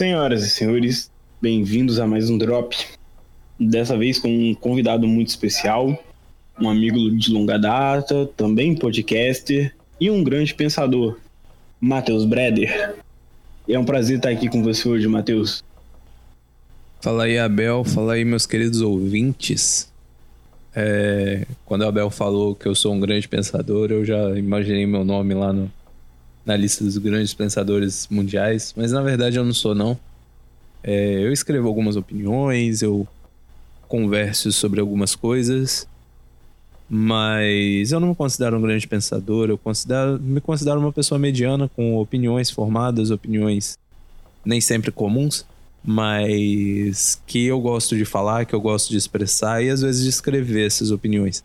Senhoras 0.00 0.42
e 0.42 0.48
senhores, 0.48 1.10
bem-vindos 1.42 2.00
a 2.00 2.06
mais 2.06 2.30
um 2.30 2.38
Drop. 2.38 2.74
Dessa 3.60 3.98
vez 3.98 4.18
com 4.18 4.30
um 4.30 4.54
convidado 4.54 5.06
muito 5.06 5.28
especial, 5.28 6.02
um 6.58 6.70
amigo 6.70 7.10
de 7.18 7.30
longa 7.30 7.58
data, 7.58 8.24
também 8.34 8.74
podcaster 8.74 9.74
e 10.00 10.10
um 10.10 10.24
grande 10.24 10.54
pensador, 10.54 11.18
Matheus 11.78 12.24
Breder. 12.24 12.94
É 13.68 13.78
um 13.78 13.84
prazer 13.84 14.16
estar 14.16 14.30
aqui 14.30 14.48
com 14.48 14.62
você 14.62 14.88
hoje, 14.88 15.06
Matheus. 15.06 15.62
Fala 17.02 17.24
aí, 17.24 17.38
Abel. 17.38 17.84
Fala 17.84 18.14
aí, 18.14 18.24
meus 18.24 18.46
queridos 18.46 18.80
ouvintes. 18.80 19.92
É, 20.74 21.46
quando 21.66 21.82
o 21.82 21.86
Abel 21.86 22.08
falou 22.08 22.54
que 22.54 22.66
eu 22.66 22.74
sou 22.74 22.94
um 22.94 23.00
grande 23.00 23.28
pensador, 23.28 23.90
eu 23.90 24.02
já 24.02 24.30
imaginei 24.30 24.86
meu 24.86 25.04
nome 25.04 25.34
lá 25.34 25.52
no, 25.52 25.70
na 26.44 26.56
lista 26.56 26.84
dos 26.84 26.96
grandes 26.98 27.34
pensadores 27.34 28.06
mundiais, 28.10 28.72
mas 28.76 28.92
na 28.92 29.02
verdade 29.02 29.36
eu 29.36 29.44
não 29.44 29.52
sou, 29.52 29.74
não. 29.74 29.98
É, 30.82 31.24
eu 31.24 31.32
escrevo 31.32 31.68
algumas 31.68 31.96
opiniões, 31.96 32.82
eu 32.82 33.06
converso 33.86 34.50
sobre 34.52 34.80
algumas 34.80 35.14
coisas, 35.14 35.86
mas 36.88 37.92
eu 37.92 38.00
não 38.00 38.08
me 38.08 38.14
considero 38.14 38.56
um 38.56 38.62
grande 38.62 38.86
pensador, 38.86 39.50
eu 39.50 39.58
considero, 39.58 40.18
me 40.18 40.40
considero 40.40 40.80
uma 40.80 40.92
pessoa 40.92 41.18
mediana 41.18 41.68
com 41.68 41.96
opiniões 41.96 42.50
formadas, 42.50 43.10
opiniões 43.10 43.78
nem 44.44 44.60
sempre 44.60 44.90
comuns, 44.90 45.44
mas 45.84 47.20
que 47.26 47.46
eu 47.46 47.60
gosto 47.60 47.96
de 47.96 48.04
falar, 48.04 48.44
que 48.44 48.54
eu 48.54 48.60
gosto 48.60 48.90
de 48.90 48.96
expressar 48.96 49.62
e 49.62 49.70
às 49.70 49.82
vezes 49.82 50.02
de 50.02 50.08
escrever 50.08 50.66
essas 50.66 50.90
opiniões. 50.90 51.44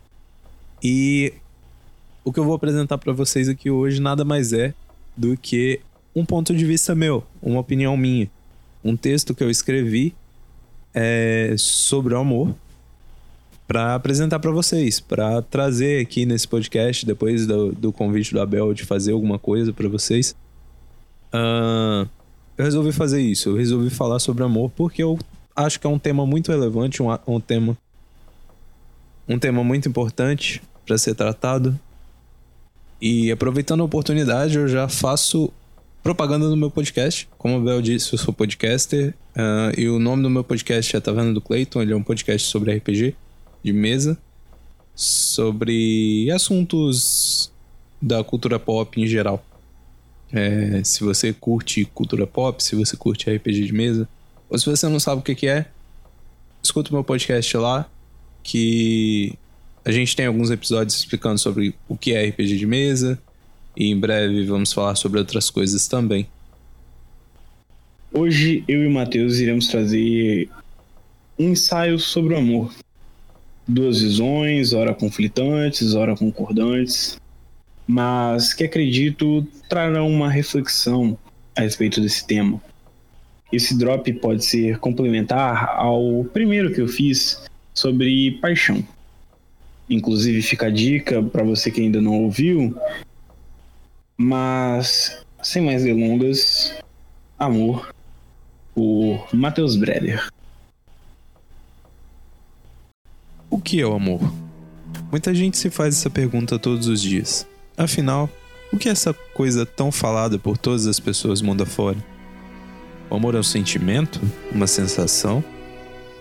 E 0.82 1.32
o 2.24 2.32
que 2.32 2.40
eu 2.40 2.44
vou 2.44 2.54
apresentar 2.54 2.98
para 2.98 3.12
vocês 3.12 3.48
aqui 3.48 3.70
hoje 3.70 4.00
nada 4.00 4.24
mais 4.24 4.52
é 4.52 4.74
do 5.16 5.36
que 5.36 5.80
um 6.14 6.24
ponto 6.24 6.54
de 6.54 6.64
vista 6.64 6.94
meu, 6.94 7.24
uma 7.42 7.60
opinião 7.60 7.96
minha. 7.96 8.30
Um 8.84 8.96
texto 8.96 9.34
que 9.34 9.42
eu 9.42 9.50
escrevi 9.50 10.14
é, 10.94 11.54
sobre 11.58 12.14
o 12.14 12.18
amor 12.18 12.54
para 13.66 13.94
apresentar 13.94 14.38
para 14.38 14.50
vocês, 14.50 15.00
para 15.00 15.42
trazer 15.42 16.00
aqui 16.00 16.24
nesse 16.24 16.46
podcast, 16.46 17.04
depois 17.04 17.46
do, 17.46 17.72
do, 17.72 17.92
convite 17.92 18.32
do 18.32 18.40
Abel 18.40 18.72
de 18.72 18.84
fazer 18.84 19.12
alguma 19.12 19.38
coisa 19.38 19.72
para 19.72 19.88
vocês. 19.88 20.36
Uh, 21.34 22.08
eu 22.56 22.64
resolvi 22.64 22.92
fazer 22.92 23.20
isso, 23.20 23.50
eu 23.50 23.56
resolvi 23.56 23.90
falar 23.90 24.20
sobre 24.20 24.44
amor 24.44 24.70
porque 24.74 25.02
eu 25.02 25.18
acho 25.54 25.80
que 25.80 25.86
é 25.86 25.90
um 25.90 25.98
tema 25.98 26.24
muito 26.24 26.50
relevante, 26.50 27.02
um, 27.02 27.08
um 27.26 27.40
tema 27.40 27.76
um 29.28 29.38
tema 29.38 29.64
muito 29.64 29.88
importante 29.88 30.62
para 30.86 30.96
ser 30.96 31.14
tratado 31.16 31.78
e 33.00 33.30
aproveitando 33.30 33.80
a 33.80 33.84
oportunidade, 33.84 34.56
eu 34.56 34.68
já 34.68 34.88
faço 34.88 35.52
propaganda 36.02 36.48
no 36.48 36.56
meu 36.56 36.70
podcast. 36.70 37.28
Como 37.36 37.58
o 37.58 37.60
Bel 37.60 37.82
disse, 37.82 38.12
eu 38.12 38.18
sou 38.18 38.32
podcaster. 38.32 39.14
Uh, 39.34 39.78
e 39.78 39.88
o 39.88 39.98
nome 39.98 40.22
do 40.22 40.30
meu 40.30 40.44
podcast 40.44 40.96
é 40.96 41.00
Taverna 41.00 41.32
do 41.32 41.40
Clayton. 41.40 41.82
Ele 41.82 41.92
é 41.92 41.96
um 41.96 42.02
podcast 42.02 42.48
sobre 42.48 42.74
RPG 42.76 43.14
de 43.62 43.72
mesa. 43.72 44.16
Sobre 44.94 46.30
assuntos 46.30 47.50
da 48.00 48.22
cultura 48.22 48.58
pop 48.58 49.00
em 49.00 49.06
geral. 49.06 49.44
É, 50.32 50.82
se 50.84 51.04
você 51.04 51.32
curte 51.32 51.84
cultura 51.84 52.26
pop, 52.26 52.62
se 52.62 52.74
você 52.74 52.96
curte 52.96 53.30
RPG 53.30 53.66
de 53.66 53.72
mesa, 53.72 54.08
ou 54.48 54.58
se 54.58 54.66
você 54.66 54.88
não 54.88 54.98
sabe 54.98 55.20
o 55.20 55.24
que, 55.24 55.34
que 55.34 55.46
é, 55.46 55.66
escuta 56.62 56.90
o 56.90 56.94
meu 56.94 57.04
podcast 57.04 57.56
lá, 57.56 57.88
que 58.42 59.38
a 59.86 59.92
gente 59.92 60.16
tem 60.16 60.26
alguns 60.26 60.50
episódios 60.50 60.98
explicando 60.98 61.38
sobre 61.38 61.72
o 61.88 61.96
que 61.96 62.12
é 62.12 62.28
RPG 62.28 62.56
de 62.56 62.66
mesa. 62.66 63.16
E 63.76 63.88
em 63.88 63.96
breve 63.96 64.44
vamos 64.44 64.72
falar 64.72 64.96
sobre 64.96 65.20
outras 65.20 65.48
coisas 65.48 65.86
também. 65.86 66.26
Hoje 68.12 68.64
eu 68.66 68.82
e 68.82 68.86
o 68.88 68.90
Matheus 68.90 69.38
iremos 69.38 69.68
trazer 69.68 70.50
um 71.38 71.50
ensaio 71.50 72.00
sobre 72.00 72.34
o 72.34 72.38
amor. 72.38 72.74
Duas 73.68 74.00
visões, 74.00 74.72
ora 74.72 74.92
conflitantes, 74.92 75.94
ora 75.94 76.16
concordantes, 76.16 77.16
mas 77.86 78.52
que 78.52 78.64
acredito 78.64 79.46
trarão 79.68 80.08
uma 80.08 80.28
reflexão 80.28 81.16
a 81.54 81.60
respeito 81.60 82.00
desse 82.00 82.26
tema. 82.26 82.60
Esse 83.52 83.78
drop 83.78 84.12
pode 84.14 84.44
ser 84.44 84.80
complementar 84.80 85.76
ao 85.76 86.24
primeiro 86.24 86.74
que 86.74 86.80
eu 86.80 86.88
fiz 86.88 87.40
sobre 87.72 88.32
paixão. 88.40 88.84
Inclusive 89.88 90.42
fica 90.42 90.66
a 90.66 90.70
dica 90.70 91.22
para 91.22 91.44
você 91.44 91.70
que 91.70 91.80
ainda 91.80 92.00
não 92.00 92.22
ouviu. 92.22 92.76
Mas 94.16 95.24
sem 95.42 95.62
mais 95.62 95.84
delongas, 95.84 96.74
amor 97.38 97.94
por 98.74 99.28
Matheus 99.32 99.76
Breder. 99.76 100.28
O 103.48 103.60
que 103.60 103.80
é 103.80 103.86
o 103.86 103.94
amor? 103.94 104.20
Muita 105.10 105.34
gente 105.34 105.56
se 105.56 105.70
faz 105.70 105.96
essa 105.96 106.10
pergunta 106.10 106.58
todos 106.58 106.88
os 106.88 107.00
dias. 107.00 107.46
Afinal, 107.76 108.28
o 108.72 108.76
que 108.76 108.88
é 108.88 108.92
essa 108.92 109.14
coisa 109.14 109.64
tão 109.64 109.92
falada 109.92 110.38
por 110.38 110.58
todas 110.58 110.86
as 110.86 110.98
pessoas 110.98 111.40
mundo 111.40 111.62
afora? 111.62 111.96
O 113.08 113.14
amor 113.14 113.34
é 113.36 113.38
um 113.38 113.42
sentimento? 113.42 114.20
Uma 114.50 114.66
sensação? 114.66 115.44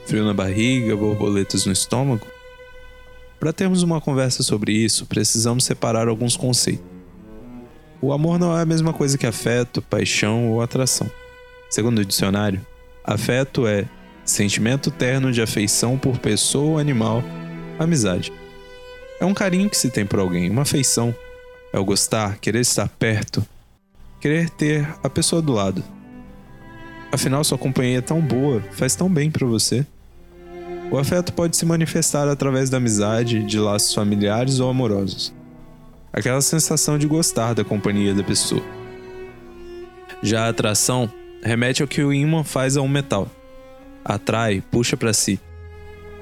Frio 0.06 0.24
na 0.24 0.34
barriga, 0.34 0.96
borboletas 0.96 1.66
no 1.66 1.72
estômago? 1.72 2.28
Para 3.46 3.54
termos 3.54 3.84
uma 3.84 4.02
conversa 4.02 4.42
sobre 4.42 4.72
isso, 4.72 5.06
precisamos 5.06 5.66
separar 5.66 6.08
alguns 6.08 6.36
conceitos. 6.36 6.84
O 8.02 8.12
amor 8.12 8.40
não 8.40 8.58
é 8.58 8.64
a 8.64 8.66
mesma 8.66 8.92
coisa 8.92 9.20
que 9.20 9.28
afeto, 9.28 9.84
paixão 9.84 10.50
ou 10.50 10.64
atração. 10.64 11.08
Segundo 11.70 12.00
o 12.00 12.06
dicionário, 12.06 12.66
afeto 13.04 13.68
é 13.68 13.86
sentimento 14.26 14.90
terno 14.90 15.32
de 15.32 15.44
afeição 15.44 15.96
por 15.96 16.18
pessoa 16.18 16.72
ou 16.72 16.80
animal, 16.80 17.24
amizade. 17.78 18.34
É 19.20 19.26
um 19.26 19.34
carinho 19.36 19.70
que 19.70 19.78
se 19.78 19.92
tem 19.92 20.08
por 20.08 20.18
alguém, 20.18 20.50
uma 20.50 20.64
afeição. 20.64 21.14
É 21.72 21.78
o 21.78 21.86
gostar, 21.86 22.40
querer 22.40 22.62
estar 22.62 22.90
perto, 22.90 23.46
querer 24.20 24.50
ter 24.50 24.90
a 25.04 25.10
pessoa 25.10 25.40
do 25.40 25.54
lado. 25.54 25.84
Afinal, 27.12 27.44
sua 27.44 27.60
companhia 27.60 28.00
é 28.00 28.02
tão 28.02 28.22
boa, 28.22 28.60
faz 28.72 28.96
tão 28.96 29.08
bem 29.08 29.30
para 29.30 29.46
você. 29.46 29.86
O 30.91 30.97
afeto 30.97 31.34
pode 31.34 31.57
se 31.57 31.66
manifestar 31.66 32.28
através 32.28 32.69
da 32.69 32.78
amizade, 32.78 33.44
de 33.44 33.59
laços 33.59 33.94
familiares 33.94 34.59
ou 34.59 34.69
amorosos. 34.69 35.34
Aquela 36.13 36.41
sensação 36.41 36.97
de 36.97 37.07
gostar 37.07 37.53
da 37.53 37.63
companhia 37.63 38.13
da 38.13 38.23
pessoa. 38.23 38.62
Já 40.22 40.46
a 40.46 40.50
atração 40.50 41.12
remete 41.44 41.81
ao 41.81 41.88
que 41.88 42.03
o 42.03 42.13
ímã 42.13 42.44
faz 42.44 42.78
a 42.78 42.81
um 42.81 42.88
metal. 42.88 43.28
Atrai, 44.03 44.63
puxa 44.72 44.96
para 44.96 45.13
si. 45.13 45.40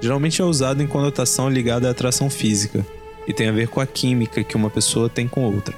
Geralmente 0.01 0.41
é 0.41 0.45
usado 0.45 0.81
em 0.81 0.87
conotação 0.87 1.49
ligada 1.49 1.87
à 1.87 1.91
atração 1.91 2.29
física 2.29 2.85
e 3.27 3.33
tem 3.33 3.49
a 3.49 3.53
ver 3.53 3.67
com 3.67 3.79
a 3.79 3.85
química 3.85 4.43
que 4.43 4.55
uma 4.55 4.69
pessoa 4.69 5.09
tem 5.09 5.27
com 5.27 5.43
outra. 5.43 5.75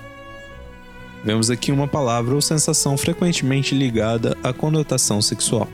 Vemos 1.23 1.49
aqui 1.49 1.71
uma 1.71 1.87
palavra 1.87 2.35
ou 2.35 2.41
sensação 2.41 2.95
frequentemente 2.97 3.75
ligada 3.75 4.37
à 4.43 4.53
conotação 4.53 5.21
sexual. 5.21 5.67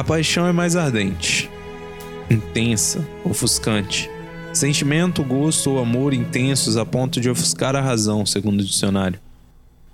A 0.00 0.02
paixão 0.02 0.46
é 0.46 0.52
mais 0.52 0.76
ardente, 0.76 1.50
intensa, 2.30 3.06
ofuscante. 3.22 4.10
Sentimento, 4.50 5.22
gosto 5.22 5.72
ou 5.72 5.78
amor 5.78 6.14
intensos 6.14 6.78
a 6.78 6.86
ponto 6.86 7.20
de 7.20 7.28
ofuscar 7.28 7.76
a 7.76 7.82
razão, 7.82 8.24
segundo 8.24 8.60
o 8.60 8.64
dicionário. 8.64 9.20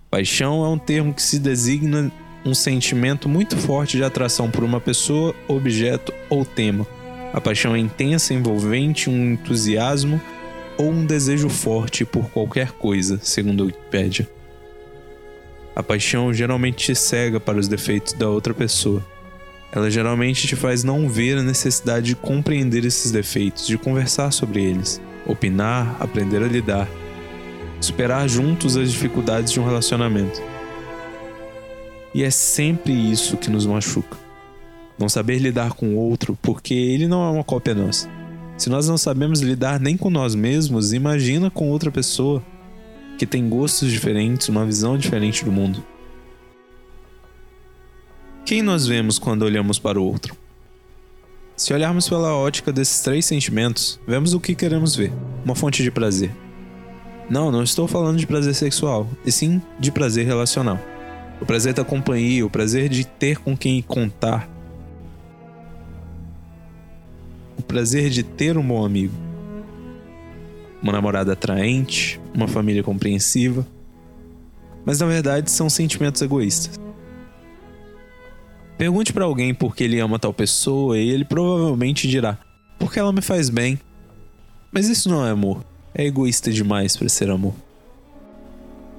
Paixão 0.09 0.65
é 0.65 0.69
um 0.69 0.79
termo 0.79 1.13
que 1.13 1.21
se 1.21 1.41
designa 1.41 2.13
um 2.45 2.55
sentimento 2.55 3.29
muito 3.29 3.57
forte 3.57 3.97
de 3.97 4.05
atração 4.05 4.49
por 4.49 4.63
uma 4.63 4.81
pessoa, 4.81 5.35
objeto 5.49 6.15
ou 6.31 6.45
tema. 6.45 6.87
A 7.33 7.41
paixão 7.41 7.75
é 7.75 7.81
intensa, 7.81 8.33
envolvente, 8.33 9.11
um 9.11 9.33
entusiasmo 9.33 10.21
ou 10.79 10.89
um 10.89 11.05
desejo 11.05 11.49
forte 11.49 12.05
por 12.05 12.31
qualquer 12.31 12.71
coisa, 12.71 13.19
segundo 13.25 13.65
a 13.65 13.67
Wikipédia. 13.67 14.31
A 15.75 15.83
paixão 15.83 16.33
geralmente 16.33 16.85
te 16.85 16.95
cega 16.95 17.41
para 17.41 17.59
os 17.59 17.67
defeitos 17.67 18.13
da 18.13 18.29
outra 18.29 18.55
pessoa 18.55 19.03
ela 19.77 19.91
geralmente 19.91 20.47
te 20.49 20.57
faz 20.57 20.83
não 20.83 21.07
ver 21.07 21.37
a 21.37 21.43
necessidade 21.43 22.07
de 22.07 22.17
compreender 22.17 22.87
esses 22.87 23.11
defeitos, 23.11 23.67
de 23.67 23.77
conversar 23.77 24.31
sobre 24.31 24.65
eles, 24.65 25.03
opinar, 25.27 25.95
aprender 26.01 26.43
a 26.43 26.49
lidar, 26.49 26.89
superar 27.79 28.27
juntos 28.27 28.75
as 28.79 28.91
dificuldades 28.91 29.53
de 29.53 29.61
um 29.61 29.67
relacionamento. 29.67 30.41
E 32.15 32.23
é 32.23 32.31
sempre 32.31 32.91
isso 32.91 33.37
que 33.37 33.51
nos 33.51 33.67
machuca. 33.67 34.17
Não 34.99 35.11
saber 35.11 35.37
lidar 35.41 35.75
com 35.75 35.89
o 35.89 35.99
outro 35.99 36.39
porque 36.41 36.73
ele 36.73 37.07
não 37.07 37.23
é 37.23 37.31
uma 37.31 37.45
cópia 37.45 37.75
nossa. 37.75 38.09
Se 38.57 38.71
nós 38.71 38.89
não 38.89 38.97
sabemos 38.97 39.43
lidar 39.43 39.79
nem 39.79 39.95
com 39.95 40.09
nós 40.09 40.35
mesmos, 40.35 40.95
imagina 40.95 41.51
com 41.51 41.69
outra 41.69 41.91
pessoa 41.91 42.43
que 43.19 43.27
tem 43.27 43.47
gostos 43.47 43.93
diferentes, 43.93 44.49
uma 44.49 44.65
visão 44.65 44.97
diferente 44.97 45.45
do 45.45 45.53
mundo. 45.53 45.85
Quem 48.47 48.63
nós 48.63 48.87
vemos 48.87 49.19
quando 49.19 49.43
olhamos 49.43 49.77
para 49.77 50.01
o 50.01 50.05
outro? 50.05 50.37
Se 51.57 51.75
olharmos 51.75 52.09
pela 52.09 52.33
ótica 52.33 52.73
desses 52.73 53.01
três 53.01 53.27
sentimentos, 53.27 53.99
vemos 54.07 54.35
o 54.35 54.41
que 54.41 54.55
queremos 54.55 54.95
ver: 54.95 55.13
uma 55.45 55.57
fonte 55.57 55.83
de 55.83 55.91
prazer. 55.91 56.31
Não, 57.29 57.51
não 57.51 57.65
estou 57.65 57.89
falando 57.89 58.19
de 58.19 58.25
prazer 58.27 58.55
sexual, 58.55 59.09
e 59.25 59.33
sim 59.33 59.61
de 59.81 59.91
prazer 59.91 60.25
relacional. 60.25 60.79
O 61.41 61.45
prazer 61.45 61.75
da 61.75 61.85
companhia, 61.85 62.47
o 62.47 62.49
prazer 62.49 62.89
de 62.89 63.05
ter 63.05 63.39
com 63.39 63.57
quem 63.57 63.83
contar. 63.83 64.49
O 67.59 67.63
prazer 67.63 68.11
de 68.11 68.23
ter 68.23 68.57
um 68.57 68.65
bom 68.65 68.85
amigo. 68.85 69.15
Uma 70.81 70.93
namorada 70.93 71.33
atraente, 71.33 72.21
uma 72.33 72.47
família 72.47 72.85
compreensiva. 72.85 73.67
Mas 74.85 75.01
na 75.01 75.07
verdade 75.07 75.51
são 75.51 75.69
sentimentos 75.69 76.23
egoístas. 76.23 76.86
Pergunte 78.77 79.13
para 79.13 79.25
alguém 79.25 79.55
por 79.55 79.75
que 79.75 79.85
ele 79.85 80.01
ama 80.01 80.19
tal 80.19 80.35
pessoa 80.35 80.99
e 80.99 81.09
ele 81.09 81.25
provavelmente 81.25 82.07
dirá: 82.07 82.39
porque 82.79 82.99
ela 82.99 83.13
me 83.13 83.23
faz 83.23 83.49
bem. 83.49 83.79
Mas 84.71 84.89
isso 84.89 85.09
não 85.09 85.27
é 85.27 85.31
amor. 85.31 85.65
É 85.95 86.05
egoísta 86.05 86.53
demais 86.53 86.97
para 86.97 87.09
ser 87.09 87.31
amor. 87.31 87.55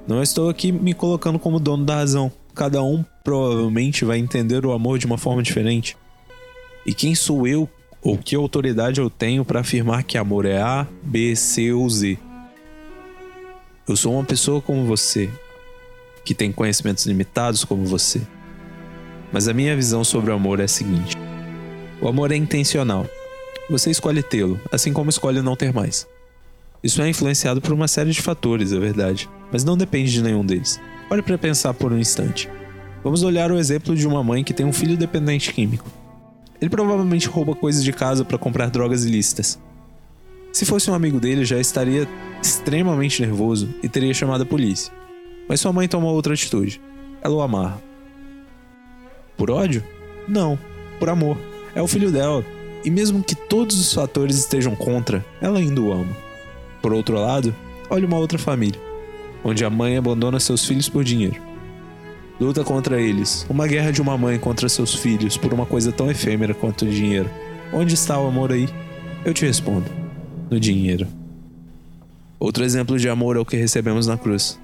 Não 0.08 0.24
estou 0.24 0.50
aqui 0.50 0.72
me 0.72 0.94
colocando 0.94 1.38
como 1.38 1.60
dono 1.60 1.86
da 1.86 1.96
razão. 1.96 2.32
Cada 2.56 2.82
um 2.82 3.06
provavelmente 3.24 4.04
vai 4.04 4.18
entender 4.18 4.66
o 4.66 4.72
amor 4.72 4.98
de 4.98 5.06
uma 5.06 5.18
forma 5.18 5.44
diferente. 5.44 5.96
E 6.86 6.94
quem 6.94 7.14
sou 7.14 7.46
eu 7.46 7.70
ou 8.02 8.18
que 8.18 8.36
autoridade 8.36 9.00
eu 9.00 9.10
tenho 9.10 9.46
para 9.46 9.60
afirmar 9.60 10.04
que 10.04 10.18
amor 10.18 10.46
é 10.46 10.60
A, 10.60 10.88
B, 11.04 11.36
C 11.36 11.72
ou 11.72 11.88
Z? 11.90 12.18
Eu 13.88 13.96
sou 13.96 14.14
uma 14.14 14.24
pessoa 14.24 14.62
como 14.62 14.86
você, 14.86 15.30
que 16.26 16.34
tem 16.34 16.52
conhecimentos 16.52 17.06
limitados 17.06 17.64
como 17.64 17.86
você. 17.86 18.22
Mas 19.32 19.48
a 19.48 19.54
minha 19.54 19.76
visão 19.76 20.04
sobre 20.04 20.32
o 20.32 20.34
amor 20.34 20.60
é 20.60 20.64
a 20.64 20.68
seguinte: 20.68 21.16
o 22.02 22.08
amor 22.08 22.32
é 22.32 22.36
intencional. 22.36 23.06
Você 23.70 23.92
escolhe 23.92 24.24
tê-lo, 24.24 24.60
assim 24.72 24.94
como 24.94 25.10
escolhe 25.10 25.42
não 25.42 25.56
ter 25.56 25.74
mais. 25.74 26.08
Isso 26.84 27.02
é 27.02 27.10
influenciado 27.10 27.60
por 27.60 27.74
uma 27.74 27.88
série 27.88 28.12
de 28.12 28.22
fatores, 28.22 28.72
é 28.72 28.80
verdade, 28.80 29.30
mas 29.52 29.64
não 29.64 29.76
depende 29.76 30.12
de 30.12 30.22
nenhum 30.22 30.46
deles. 30.46 30.80
Pare 31.10 31.22
para 31.22 31.38
pensar 31.38 31.74
por 31.74 31.92
um 31.92 31.98
instante. 31.98 32.50
Vamos 33.04 33.24
olhar 33.24 33.52
o 33.52 33.58
exemplo 33.58 33.96
de 33.96 34.08
uma 34.08 34.24
mãe 34.24 34.44
que 34.44 34.54
tem 34.54 34.66
um 34.66 34.74
filho 34.74 34.96
dependente 34.96 35.54
químico. 35.54 35.90
Ele 36.62 36.70
provavelmente 36.70 37.28
rouba 37.28 37.56
coisas 37.56 37.84
de 37.84 37.92
casa 37.92 38.26
para 38.26 38.38
comprar 38.38 38.70
drogas 38.70 39.06
ilícitas. 39.06 39.60
Se 40.52 40.66
fosse 40.66 40.90
um 40.90 40.94
amigo 40.94 41.20
dele, 41.20 41.46
já 41.46 41.60
estaria 41.60 42.08
extremamente 42.42 43.22
nervoso 43.22 43.70
e 43.84 43.90
teria 43.90 44.14
chamado 44.14 44.42
a 44.42 44.46
polícia. 44.46 44.92
Mas 45.48 45.62
sua 45.62 45.72
mãe 45.72 45.88
toma 45.88 46.08
outra 46.08 46.34
atitude. 46.34 46.82
Ela 47.22 47.36
o 47.36 47.42
amarra. 47.42 47.82
Por 49.38 49.52
ódio? 49.52 49.84
Não, 50.28 50.58
por 51.00 51.10
amor. 51.10 51.38
É 51.76 51.82
o 51.82 51.88
filho 51.88 52.12
dela. 52.12 52.44
E 52.84 52.90
mesmo 52.90 53.24
que 53.24 53.36
todos 53.36 53.80
os 53.80 53.94
fatores 53.94 54.36
estejam 54.38 54.76
contra, 54.76 55.24
ela 55.40 55.60
ainda 55.60 55.80
o 55.80 55.92
ama. 55.92 56.18
Por 56.82 56.92
outro 56.92 57.20
lado, 57.20 57.56
olhe 57.90 58.06
uma 58.06 58.18
outra 58.18 58.40
família, 58.40 58.80
onde 59.44 59.64
a 59.64 59.70
mãe 59.70 59.98
abandona 59.98 60.40
seus 60.40 60.66
filhos 60.66 60.90
por 60.90 61.04
dinheiro. 61.04 61.40
Luta 62.40 62.64
contra 62.64 63.02
eles, 63.02 63.46
uma 63.50 63.68
guerra 63.68 63.92
de 63.92 64.02
uma 64.02 64.18
mãe 64.18 64.38
contra 64.38 64.70
seus 64.70 64.94
filhos 64.94 65.38
por 65.38 65.54
uma 65.54 65.66
coisa 65.66 65.92
tão 65.92 66.10
efêmera 66.10 66.54
quanto 66.54 66.86
o 66.86 66.90
dinheiro. 66.90 67.30
Onde 67.74 67.94
está 67.94 68.20
o 68.20 68.28
amor 68.28 68.52
aí? 68.52 68.70
Eu 69.26 69.34
te 69.34 69.46
respondo: 69.46 69.86
no 70.50 70.60
dinheiro. 70.60 71.08
Outro 72.40 72.64
exemplo 72.64 73.00
de 73.00 73.10
amor 73.10 73.36
é 73.36 73.40
o 73.40 73.46
que 73.46 73.58
recebemos 73.58 74.08
na 74.08 74.18
cruz. 74.18 74.60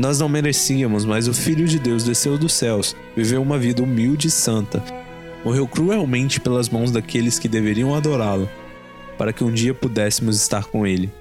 Nós 0.00 0.18
não 0.18 0.30
merecíamos, 0.30 1.04
mas 1.04 1.28
o 1.28 1.34
Filho 1.34 1.68
de 1.68 1.78
Deus 1.78 2.02
desceu 2.02 2.38
dos 2.38 2.54
céus, 2.54 2.96
viveu 3.14 3.42
uma 3.42 3.58
vida 3.58 3.82
humilde 3.82 4.28
e 4.28 4.30
santa. 4.30 4.82
Morreu 5.44 5.68
cruelmente 5.68 6.40
pelas 6.40 6.70
mãos 6.70 6.90
daqueles 6.90 7.38
que 7.38 7.46
deveriam 7.46 7.94
adorá-lo, 7.94 8.48
para 9.18 9.30
que 9.30 9.44
um 9.44 9.52
dia 9.52 9.74
pudéssemos 9.74 10.36
estar 10.36 10.64
com 10.64 10.86
ele. 10.86 11.12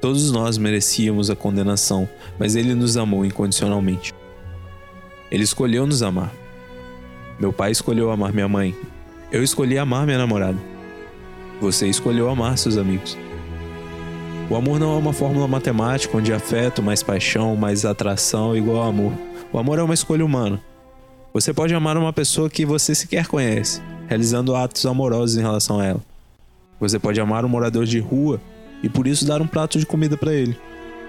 Todos 0.00 0.32
nós 0.32 0.58
merecíamos 0.58 1.30
a 1.30 1.36
condenação, 1.36 2.08
mas 2.40 2.56
ele 2.56 2.74
nos 2.74 2.96
amou 2.96 3.24
incondicionalmente. 3.24 4.12
Ele 5.30 5.44
escolheu 5.44 5.86
nos 5.86 6.02
amar. 6.02 6.34
Meu 7.38 7.52
pai 7.52 7.70
escolheu 7.70 8.10
amar 8.10 8.32
minha 8.32 8.48
mãe. 8.48 8.74
Eu 9.30 9.44
escolhi 9.44 9.78
amar 9.78 10.06
minha 10.06 10.18
namorada. 10.18 10.58
Você 11.60 11.86
escolheu 11.86 12.28
amar 12.28 12.58
seus 12.58 12.76
amigos. 12.76 13.16
O 14.52 14.56
amor 14.56 14.78
não 14.78 14.92
é 14.92 14.98
uma 14.98 15.14
fórmula 15.14 15.48
matemática 15.48 16.14
onde 16.14 16.30
afeto 16.30 16.82
mais 16.82 17.02
paixão 17.02 17.56
mais 17.56 17.86
atração 17.86 18.54
igual 18.54 18.86
amor. 18.86 19.14
O 19.50 19.58
amor 19.58 19.78
é 19.78 19.82
uma 19.82 19.94
escolha 19.94 20.22
humana. 20.22 20.60
Você 21.32 21.54
pode 21.54 21.74
amar 21.74 21.96
uma 21.96 22.12
pessoa 22.12 22.50
que 22.50 22.66
você 22.66 22.94
sequer 22.94 23.26
conhece, 23.26 23.80
realizando 24.08 24.54
atos 24.54 24.84
amorosos 24.84 25.38
em 25.38 25.40
relação 25.40 25.80
a 25.80 25.86
ela. 25.86 26.00
Você 26.78 26.98
pode 26.98 27.18
amar 27.18 27.46
um 27.46 27.48
morador 27.48 27.86
de 27.86 27.98
rua 27.98 28.42
e 28.82 28.90
por 28.90 29.06
isso 29.06 29.26
dar 29.26 29.40
um 29.40 29.46
prato 29.46 29.78
de 29.78 29.86
comida 29.86 30.18
para 30.18 30.34
ele. 30.34 30.54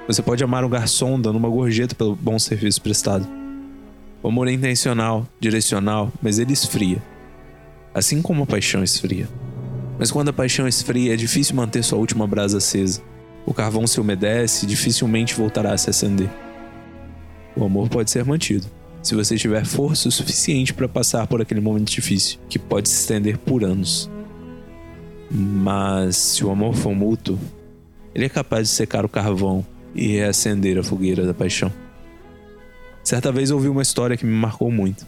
Você 0.07 0.21
pode 0.21 0.41
amar 0.41 0.63
um 0.63 0.69
garçom 0.69 1.19
dando 1.19 1.35
uma 1.35 1.49
gorjeta 1.49 1.93
pelo 1.93 2.15
bom 2.15 2.39
serviço 2.39 2.81
prestado. 2.81 3.27
O 4.23 4.29
amor 4.29 4.47
é 4.47 4.53
intencional, 4.53 5.27
direcional, 5.37 6.09
mas 6.21 6.39
ele 6.39 6.53
esfria. 6.53 7.03
Assim 7.93 8.21
como 8.21 8.43
a 8.43 8.47
paixão 8.47 8.81
esfria. 8.81 9.27
Mas 9.99 10.11
quando 10.11 10.29
a 10.29 10.33
paixão 10.33 10.65
esfria, 10.65 11.13
é 11.13 11.17
difícil 11.17 11.57
manter 11.57 11.83
sua 11.83 11.99
última 11.99 12.25
brasa 12.25 12.59
acesa. 12.59 13.01
O 13.45 13.53
carvão 13.53 13.85
se 13.85 13.99
umedece 13.99 14.65
e 14.65 14.67
dificilmente 14.67 15.35
voltará 15.35 15.73
a 15.73 15.77
se 15.77 15.89
acender. 15.89 16.29
O 17.55 17.63
amor 17.65 17.89
pode 17.89 18.09
ser 18.09 18.23
mantido, 18.23 18.67
se 19.01 19.15
você 19.15 19.37
tiver 19.37 19.65
força 19.65 20.07
o 20.07 20.11
suficiente 20.11 20.73
para 20.73 20.87
passar 20.87 21.27
por 21.27 21.41
aquele 21.41 21.59
momento 21.59 21.91
difícil, 21.91 22.39
que 22.47 22.57
pode 22.57 22.87
se 22.87 23.01
estender 23.01 23.37
por 23.37 23.63
anos. 23.63 24.09
Mas 25.29 26.15
se 26.15 26.45
o 26.45 26.49
amor 26.49 26.73
for 26.73 26.95
mútuo, 26.95 27.37
ele 28.15 28.25
é 28.25 28.29
capaz 28.29 28.69
de 28.69 28.73
secar 28.73 29.03
o 29.03 29.09
carvão 29.09 29.65
e 29.93 30.07
reacender 30.07 30.77
a 30.77 30.83
fogueira 30.83 31.25
da 31.25 31.33
paixão. 31.33 31.71
Certa 33.03 33.31
vez 33.31 33.51
ouvi 33.51 33.67
uma 33.67 33.81
história 33.81 34.15
que 34.15 34.25
me 34.25 34.33
marcou 34.33 34.71
muito. 34.71 35.05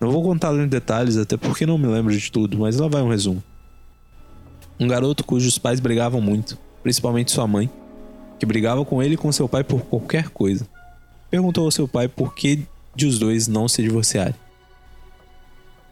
Não 0.00 0.10
vou 0.10 0.22
contá-la 0.22 0.62
em 0.62 0.68
detalhes, 0.68 1.16
até 1.16 1.36
porque 1.36 1.64
não 1.64 1.78
me 1.78 1.86
lembro 1.86 2.16
de 2.16 2.32
tudo, 2.32 2.58
mas 2.58 2.76
lá 2.76 2.88
vai 2.88 3.02
um 3.02 3.08
resumo. 3.08 3.42
Um 4.80 4.88
garoto 4.88 5.24
cujos 5.24 5.58
pais 5.58 5.80
brigavam 5.80 6.20
muito 6.20 6.58
principalmente 6.88 7.32
sua 7.32 7.46
mãe, 7.46 7.68
que 8.38 8.46
brigava 8.46 8.82
com 8.82 9.02
ele 9.02 9.12
e 9.12 9.16
com 9.18 9.30
seu 9.30 9.46
pai 9.46 9.62
por 9.62 9.82
qualquer 9.82 10.30
coisa. 10.30 10.66
Perguntou 11.30 11.66
ao 11.66 11.70
seu 11.70 11.86
pai 11.86 12.08
por 12.08 12.34
que 12.34 12.66
de 12.96 13.04
os 13.04 13.18
dois 13.18 13.46
não 13.46 13.68
se 13.68 13.82
divorciarem. 13.82 14.34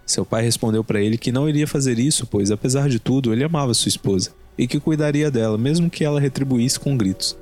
Seu 0.06 0.24
pai 0.24 0.42
respondeu 0.42 0.82
para 0.82 0.98
ele 0.98 1.18
que 1.18 1.30
não 1.30 1.46
iria 1.50 1.66
fazer 1.66 1.98
isso, 1.98 2.26
pois 2.26 2.50
apesar 2.50 2.88
de 2.88 2.98
tudo, 2.98 3.30
ele 3.30 3.44
amava 3.44 3.74
sua 3.74 3.90
esposa 3.90 4.30
e 4.56 4.66
que 4.66 4.80
cuidaria 4.80 5.30
dela, 5.30 5.58
mesmo 5.58 5.90
que 5.90 6.02
ela 6.02 6.18
retribuísse 6.18 6.80
com 6.80 6.96
gritos. 6.96 7.36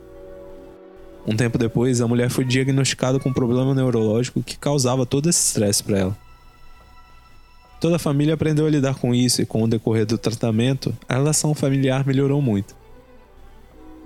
Um 1.25 1.37
tempo 1.37 1.57
depois, 1.57 2.01
a 2.01 2.09
mulher 2.09 2.31
foi 2.31 2.45
diagnosticada 2.45 3.21
com 3.21 3.29
um 3.29 3.33
problema 3.33 3.73
neurológico 3.73 4.43
que 4.43 4.59
causava 4.59 5.07
todo 5.07 5.31
esse 5.31 5.47
estresse 5.47 5.81
para 5.81 5.99
ela. 5.99 6.19
Toda 7.81 7.95
a 7.95 8.01
família 8.01 8.35
aprendeu 8.35 8.67
a 8.67 8.71
lidar 8.71 8.97
com 8.97 9.15
isso 9.15 9.41
e, 9.41 9.47
com 9.47 9.63
o 9.63 9.69
decorrer 9.69 10.07
do 10.07 10.19
tratamento, 10.19 10.93
a 11.09 11.15
relação 11.15 11.55
familiar 11.55 12.05
melhorou 12.05 12.43
muito. 12.43 12.83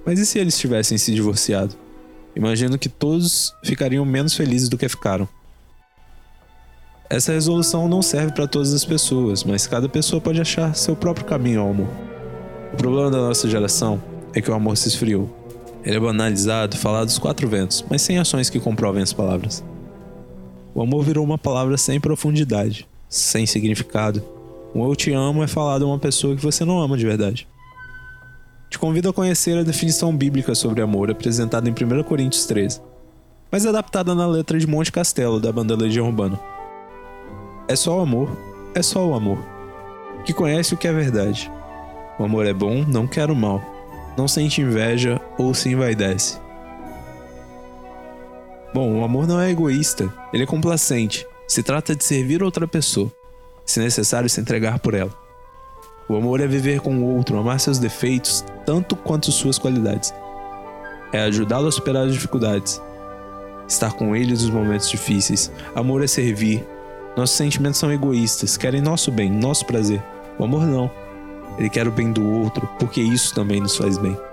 Mas 0.08 0.18
e 0.18 0.24
se 0.24 0.38
eles 0.38 0.56
tivessem 0.56 0.96
se 0.96 1.12
divorciado? 1.12 1.74
Imagino 2.34 2.78
que 2.78 2.88
todos 2.88 3.52
ficariam 3.62 4.06
menos 4.06 4.32
felizes 4.32 4.66
do 4.66 4.78
que 4.78 4.88
ficaram. 4.88 5.28
Essa 7.10 7.34
resolução 7.34 7.86
não 7.86 8.00
serve 8.00 8.32
para 8.32 8.48
todas 8.48 8.72
as 8.72 8.86
pessoas, 8.86 9.44
mas 9.44 9.66
cada 9.66 9.86
pessoa 9.86 10.18
pode 10.18 10.40
achar 10.40 10.74
seu 10.74 10.96
próprio 10.96 11.26
caminho 11.26 11.60
ao 11.60 11.68
amor. 11.68 11.90
O 12.72 12.76
problema 12.78 13.10
da 13.10 13.18
nossa 13.18 13.50
geração 13.50 14.02
é 14.32 14.40
que 14.40 14.50
o 14.50 14.54
amor 14.54 14.78
se 14.78 14.88
esfriou. 14.88 15.28
Ele 15.84 15.98
é 15.98 16.00
banalizado, 16.00 16.78
falado 16.78 17.04
dos 17.04 17.18
quatro 17.18 17.46
ventos, 17.46 17.84
mas 17.90 18.00
sem 18.00 18.18
ações 18.18 18.48
que 18.48 18.58
comprovem 18.58 19.02
as 19.02 19.12
palavras. 19.12 19.62
O 20.74 20.80
amor 20.80 21.04
virou 21.04 21.22
uma 21.22 21.36
palavra 21.36 21.76
sem 21.76 22.00
profundidade, 22.00 22.88
sem 23.10 23.44
significado. 23.44 24.24
Um 24.74 24.88
eu 24.88 24.96
te 24.96 25.12
amo 25.12 25.42
é 25.42 25.46
falado 25.46 25.84
a 25.84 25.88
uma 25.88 25.98
pessoa 25.98 26.34
que 26.34 26.42
você 26.42 26.64
não 26.64 26.80
ama 26.80 26.96
de 26.96 27.04
verdade. 27.04 27.46
Te 28.70 28.78
convido 28.78 29.08
a 29.08 29.12
conhecer 29.12 29.56
a 29.56 29.62
definição 29.62 30.14
bíblica 30.14 30.54
sobre 30.54 30.82
amor 30.82 31.10
apresentada 31.10 31.68
em 31.68 31.72
1 31.72 32.02
Coríntios 32.02 32.44
13, 32.44 32.82
mas 33.50 33.64
adaptada 33.64 34.14
na 34.14 34.26
letra 34.26 34.58
de 34.58 34.66
Monte 34.66 34.92
Castelo 34.92 35.40
da 35.40 35.50
banda 35.50 35.74
Legião 35.74 36.06
Urbana. 36.06 36.38
É 37.66 37.74
só 37.74 37.98
o 37.98 38.02
amor, 38.02 38.36
é 38.74 38.82
só 38.82 39.06
o 39.06 39.14
amor, 39.14 39.38
que 40.24 40.34
conhece 40.34 40.74
o 40.74 40.76
que 40.76 40.86
é 40.86 40.92
verdade. 40.92 41.50
O 42.18 42.24
amor 42.24 42.46
é 42.46 42.52
bom, 42.52 42.84
não 42.86 43.06
quer 43.06 43.30
o 43.30 43.36
mal, 43.36 43.62
não 44.18 44.28
sente 44.28 44.60
inveja 44.60 45.18
ou 45.38 45.54
se 45.54 45.70
envaidece. 45.70 46.38
Bom, 48.74 49.00
o 49.00 49.04
amor 49.04 49.26
não 49.26 49.40
é 49.40 49.50
egoísta, 49.50 50.12
ele 50.30 50.42
é 50.42 50.46
complacente. 50.46 51.26
Se 51.46 51.62
trata 51.62 51.96
de 51.96 52.04
servir 52.04 52.42
outra 52.42 52.68
pessoa, 52.68 53.10
se 53.64 53.80
necessário, 53.80 54.28
se 54.28 54.38
entregar 54.38 54.78
por 54.78 54.92
ela. 54.92 55.12
O 56.06 56.16
amor 56.16 56.40
é 56.40 56.46
viver 56.46 56.80
com 56.80 56.94
o 56.94 57.16
outro, 57.16 57.38
amar 57.38 57.60
seus 57.60 57.78
defeitos 57.78 58.44
tanto 58.68 58.94
quanto 58.94 59.32
suas 59.32 59.56
qualidades. 59.56 60.12
É 61.10 61.20
ajudá-lo 61.22 61.68
a 61.68 61.72
superar 61.72 62.06
as 62.06 62.12
dificuldades. 62.12 62.82
Estar 63.66 63.94
com 63.94 64.14
ele 64.14 64.32
nos 64.32 64.50
momentos 64.50 64.90
difíceis. 64.90 65.50
Amor 65.74 66.04
é 66.04 66.06
servir. 66.06 66.68
Nossos 67.16 67.34
sentimentos 67.34 67.80
são 67.80 67.90
egoístas, 67.90 68.58
querem 68.58 68.82
nosso 68.82 69.10
bem, 69.10 69.30
nosso 69.32 69.64
prazer. 69.64 70.02
O 70.38 70.44
amor 70.44 70.66
não. 70.66 70.90
Ele 71.56 71.70
quer 71.70 71.88
o 71.88 71.90
bem 71.90 72.12
do 72.12 72.30
outro, 72.30 72.68
porque 72.78 73.00
isso 73.00 73.34
também 73.34 73.58
nos 73.58 73.74
faz 73.74 73.96
bem. 73.96 74.27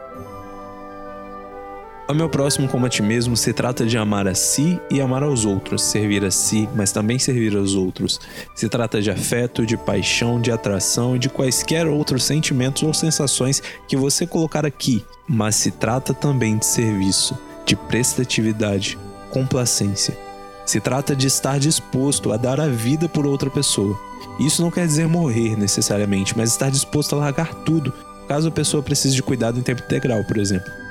A 2.07 2.13
meu 2.13 2.29
próximo 2.29 2.67
como 2.67 2.85
a 2.85 2.89
ti 2.89 3.01
mesmo 3.01 3.35
se 3.35 3.51
trata 3.51 3.83
de 3.83 3.97
amar 3.97 4.27
a 4.27 4.35
si 4.35 4.79
e 4.91 5.01
amar 5.01 5.23
aos 5.23 5.43
outros, 5.43 5.81
servir 5.81 6.23
a 6.23 6.29
si, 6.29 6.69
mas 6.75 6.91
também 6.91 7.17
servir 7.17 7.57
aos 7.57 7.73
outros. 7.73 8.21
Se 8.53 8.69
trata 8.69 9.01
de 9.01 9.09
afeto, 9.09 9.65
de 9.65 9.75
paixão, 9.75 10.39
de 10.39 10.51
atração 10.51 11.15
e 11.15 11.19
de 11.19 11.29
quaisquer 11.29 11.87
outros 11.87 12.23
sentimentos 12.23 12.83
ou 12.83 12.93
sensações 12.93 13.59
que 13.87 13.97
você 13.97 14.27
colocar 14.27 14.67
aqui, 14.67 15.03
mas 15.27 15.55
se 15.55 15.71
trata 15.71 16.13
também 16.13 16.59
de 16.59 16.67
serviço, 16.67 17.35
de 17.65 17.75
prestatividade, 17.75 18.99
complacência. 19.31 20.15
Se 20.63 20.79
trata 20.79 21.15
de 21.15 21.25
estar 21.25 21.57
disposto 21.57 22.31
a 22.31 22.37
dar 22.37 22.61
a 22.61 22.67
vida 22.67 23.09
por 23.09 23.25
outra 23.25 23.49
pessoa. 23.49 23.99
Isso 24.39 24.61
não 24.61 24.69
quer 24.69 24.85
dizer 24.85 25.07
morrer 25.07 25.57
necessariamente, 25.57 26.37
mas 26.37 26.51
estar 26.51 26.69
disposto 26.69 27.15
a 27.15 27.19
largar 27.19 27.51
tudo, 27.63 27.91
caso 28.27 28.47
a 28.49 28.51
pessoa 28.51 28.83
precise 28.83 29.15
de 29.15 29.23
cuidado 29.23 29.57
em 29.57 29.63
tempo 29.63 29.81
integral, 29.83 30.23
por 30.23 30.37
exemplo. 30.37 30.84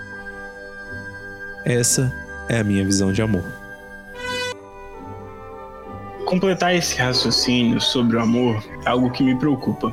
Essa 1.65 2.13
é 2.51 2.59
a 2.59 2.65
minha 2.65 2.85
visão 2.85 3.11
de 3.11 3.23
amor. 3.23 3.43
Completar 6.27 6.75
esse 6.75 6.99
raciocínio 6.99 7.81
sobre 7.81 8.19
o 8.19 8.21
amor 8.21 8.63
é 8.85 8.91
algo 8.91 9.11
que 9.11 9.23
me 9.23 9.35
preocupa. 9.35 9.91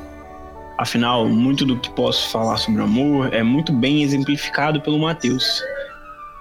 Afinal, 0.77 1.29
muito 1.29 1.65
do 1.65 1.79
que 1.79 1.89
posso 1.91 2.29
falar 2.29 2.57
sobre 2.57 2.81
o 2.81 2.83
amor 2.83 3.33
é 3.33 3.41
muito 3.41 3.71
bem 3.71 4.03
exemplificado 4.03 4.81
pelo 4.81 4.99
Mateus. 4.99 5.63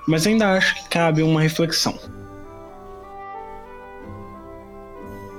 Mas 0.08 0.26
ainda 0.26 0.50
acho 0.50 0.74
que 0.74 0.88
cabe 0.88 1.22
uma 1.22 1.40
reflexão. 1.40 1.96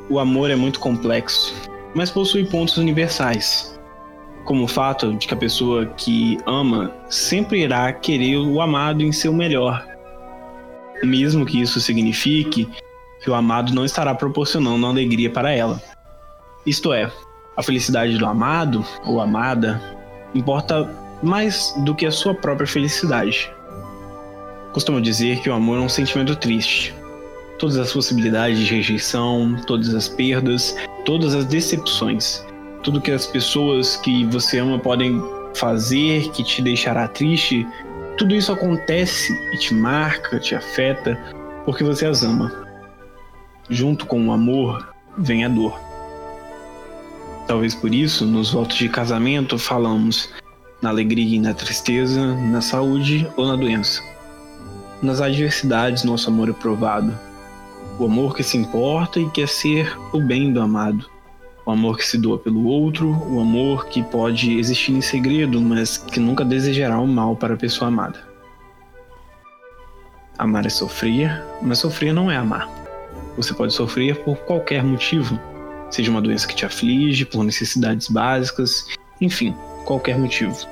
O 0.09 0.19
amor 0.19 0.51
é 0.51 0.55
muito 0.55 0.79
complexo, 0.79 1.53
mas 1.93 2.09
possui 2.09 2.45
pontos 2.45 2.77
universais, 2.77 3.77
como 4.45 4.63
o 4.63 4.67
fato 4.67 5.13
de 5.13 5.27
que 5.27 5.33
a 5.33 5.37
pessoa 5.37 5.85
que 5.85 6.37
ama 6.45 6.91
sempre 7.09 7.61
irá 7.61 7.91
querer 7.93 8.37
o 8.37 8.61
amado 8.61 9.03
em 9.03 9.11
seu 9.11 9.33
melhor, 9.33 9.85
mesmo 11.03 11.45
que 11.45 11.61
isso 11.61 11.79
signifique 11.79 12.67
que 13.21 13.29
o 13.29 13.35
amado 13.35 13.73
não 13.73 13.85
estará 13.85 14.13
proporcionando 14.15 14.85
alegria 14.85 15.29
para 15.29 15.51
ela. 15.51 15.81
Isto 16.65 16.93
é, 16.93 17.11
a 17.55 17.63
felicidade 17.63 18.17
do 18.17 18.25
amado 18.25 18.85
ou 19.05 19.21
amada 19.21 19.81
importa 20.33 20.89
mais 21.21 21.73
do 21.85 21.93
que 21.93 22.05
a 22.05 22.11
sua 22.11 22.33
própria 22.33 22.67
felicidade. 22.67 23.51
Costumo 24.73 25.01
dizer 25.01 25.39
que 25.41 25.49
o 25.49 25.53
amor 25.53 25.77
é 25.77 25.81
um 25.81 25.89
sentimento 25.89 26.35
triste. 26.35 26.95
Todas 27.59 27.77
as 27.77 27.91
possibilidades 27.91 28.57
de 28.57 28.73
rejeição, 28.73 29.55
todas 29.67 29.93
as 29.93 30.07
perdas, 30.07 30.75
todas 31.05 31.35
as 31.35 31.45
decepções 31.45 32.43
tudo 32.83 33.01
que 33.01 33.11
as 33.11 33.25
pessoas 33.25 33.95
que 33.97 34.25
você 34.25 34.59
ama 34.59 34.79
podem 34.79 35.21
fazer 35.55 36.29
que 36.31 36.43
te 36.43 36.61
deixará 36.61 37.07
triste, 37.07 37.67
tudo 38.17 38.35
isso 38.35 38.51
acontece 38.51 39.33
e 39.53 39.57
te 39.57 39.73
marca, 39.73 40.39
te 40.39 40.55
afeta, 40.55 41.17
porque 41.65 41.83
você 41.83 42.05
as 42.05 42.23
ama. 42.23 42.51
Junto 43.69 44.05
com 44.05 44.27
o 44.27 44.31
amor 44.31 44.93
vem 45.17 45.45
a 45.45 45.49
dor. 45.49 45.79
Talvez 47.47 47.75
por 47.75 47.93
isso, 47.93 48.25
nos 48.25 48.51
votos 48.51 48.77
de 48.77 48.89
casamento, 48.89 49.57
falamos 49.57 50.29
na 50.81 50.89
alegria 50.89 51.37
e 51.37 51.39
na 51.39 51.53
tristeza, 51.53 52.35
na 52.35 52.61
saúde 52.61 53.29
ou 53.35 53.47
na 53.47 53.55
doença. 53.55 54.01
Nas 55.01 55.19
adversidades, 55.19 56.03
nosso 56.03 56.29
amor 56.29 56.49
é 56.49 56.53
provado. 56.53 57.17
O 57.99 58.05
amor 58.05 58.35
que 58.35 58.43
se 58.43 58.57
importa 58.57 59.19
e 59.19 59.29
quer 59.29 59.47
ser 59.47 59.95
o 60.13 60.19
bem 60.19 60.53
do 60.53 60.61
amado 60.61 61.09
o 61.71 61.73
amor 61.73 61.97
que 61.97 62.05
se 62.05 62.17
doa 62.17 62.37
pelo 62.37 62.65
outro, 62.65 63.09
o 63.29 63.39
amor 63.39 63.85
que 63.85 64.03
pode 64.03 64.59
existir 64.59 64.91
em 64.91 64.99
segredo, 64.99 65.61
mas 65.61 65.97
que 65.97 66.19
nunca 66.19 66.43
desejará 66.43 66.99
o 66.99 67.07
mal 67.07 67.33
para 67.33 67.53
a 67.53 67.57
pessoa 67.57 67.87
amada. 67.87 68.19
Amar 70.37 70.65
é 70.65 70.69
sofrer, 70.69 71.41
mas 71.61 71.79
sofrer 71.79 72.13
não 72.13 72.29
é 72.29 72.35
amar. 72.35 72.69
Você 73.37 73.53
pode 73.53 73.73
sofrer 73.73 74.17
por 74.21 74.35
qualquer 74.39 74.83
motivo, 74.83 75.39
seja 75.89 76.11
uma 76.11 76.21
doença 76.21 76.45
que 76.45 76.55
te 76.55 76.65
aflige, 76.65 77.23
por 77.23 77.41
necessidades 77.41 78.09
básicas, 78.09 78.87
enfim, 79.21 79.55
qualquer 79.85 80.19
motivo. 80.19 80.67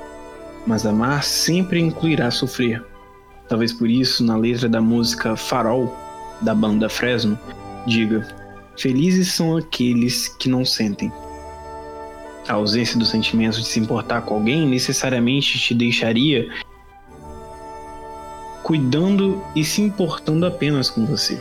Mas 0.66 0.84
amar 0.84 1.24
sempre 1.24 1.80
incluirá 1.80 2.30
sofrer. 2.30 2.84
Talvez 3.48 3.72
por 3.72 3.88
isso, 3.88 4.22
na 4.22 4.36
letra 4.36 4.68
da 4.68 4.82
música 4.82 5.34
Farol, 5.34 5.96
da 6.42 6.54
banda 6.54 6.90
Fresno, 6.90 7.38
diga: 7.86 8.39
Felizes 8.80 9.34
são 9.34 9.58
aqueles 9.58 10.26
que 10.26 10.48
não 10.48 10.64
sentem. 10.64 11.12
A 12.48 12.54
ausência 12.54 12.98
do 12.98 13.04
sentimento 13.04 13.60
de 13.60 13.66
se 13.66 13.78
importar 13.78 14.22
com 14.22 14.36
alguém 14.36 14.66
necessariamente 14.66 15.58
te 15.58 15.74
deixaria 15.74 16.48
cuidando 18.62 19.44
e 19.54 19.62
se 19.66 19.82
importando 19.82 20.46
apenas 20.46 20.88
com 20.88 21.04
você. 21.04 21.38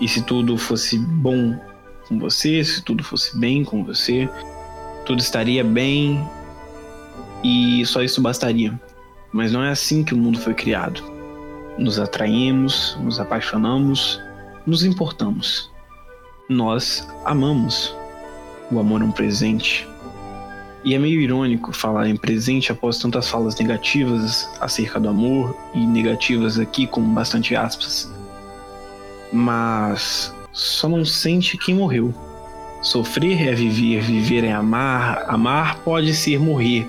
E 0.00 0.06
se 0.06 0.22
tudo 0.22 0.56
fosse 0.56 0.96
bom 0.96 1.58
com 2.06 2.20
você, 2.20 2.62
se 2.62 2.82
tudo 2.82 3.02
fosse 3.02 3.36
bem 3.36 3.64
com 3.64 3.82
você, 3.82 4.28
tudo 5.04 5.18
estaria 5.18 5.64
bem 5.64 6.24
e 7.42 7.84
só 7.84 8.00
isso 8.00 8.22
bastaria. 8.22 8.80
Mas 9.32 9.50
não 9.50 9.64
é 9.64 9.70
assim 9.70 10.04
que 10.04 10.14
o 10.14 10.16
mundo 10.16 10.38
foi 10.38 10.54
criado. 10.54 11.02
Nos 11.76 11.98
atraímos, 11.98 12.96
nos 13.00 13.18
apaixonamos, 13.18 14.20
nos 14.64 14.84
importamos 14.84 15.73
nós 16.48 17.06
amamos. 17.24 17.94
O 18.70 18.78
amor 18.78 19.00
é 19.00 19.04
um 19.04 19.10
presente. 19.10 19.88
E 20.84 20.94
é 20.94 20.98
meio 20.98 21.20
irônico 21.20 21.72
falar 21.72 22.08
em 22.08 22.16
presente 22.16 22.70
após 22.70 22.98
tantas 22.98 23.28
falas 23.28 23.58
negativas 23.58 24.48
acerca 24.60 25.00
do 25.00 25.08
amor 25.08 25.56
e 25.74 25.86
negativas 25.86 26.58
aqui 26.58 26.86
com 26.86 27.00
bastante 27.14 27.56
aspas. 27.56 28.12
Mas 29.32 30.34
só 30.52 30.88
não 30.88 31.04
sente 31.04 31.56
quem 31.56 31.74
morreu. 31.74 32.14
Sofrer 32.82 33.48
é 33.48 33.54
viver, 33.54 34.02
viver 34.02 34.44
é 34.44 34.52
amar, 34.52 35.24
amar 35.26 35.78
pode 35.78 36.12
ser 36.14 36.38
morrer, 36.38 36.86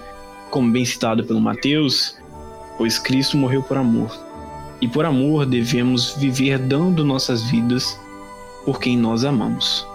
como 0.52 0.70
bem 0.70 0.84
citado 0.84 1.24
pelo 1.24 1.40
Mateus, 1.40 2.18
pois 2.78 3.00
Cristo 3.00 3.38
morreu 3.38 3.64
por 3.64 3.78
amor. 3.78 4.12
E 4.82 4.90
por 4.90 5.06
amor 5.06 5.46
devemos 5.46 6.14
viver 6.18 6.60
dando 6.60 7.06
nossas 7.06 7.44
vidas 7.44 7.98
por 8.66 8.80
quem 8.80 8.98
nós 8.98 9.24
amamos. 9.24 9.88